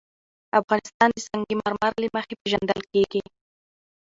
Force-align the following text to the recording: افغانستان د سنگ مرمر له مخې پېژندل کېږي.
افغانستان 0.59 1.09
د 1.13 1.17
سنگ 1.27 1.47
مرمر 1.59 1.93
له 2.01 2.07
مخې 2.15 2.33
پېژندل 2.41 2.79
کېږي. 2.91 3.21